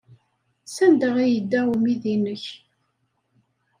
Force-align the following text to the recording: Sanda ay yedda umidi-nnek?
Sanda 0.75 1.09
ay 1.23 1.29
yedda 1.33 1.59
umidi-nnek? 1.73 2.45